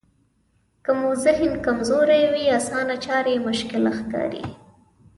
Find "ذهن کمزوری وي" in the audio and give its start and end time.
1.25-2.43